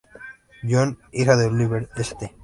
[0.63, 2.33] John, hija de Oliver St.